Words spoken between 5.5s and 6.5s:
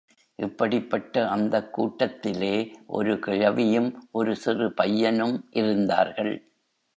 இருந்தார்கள்.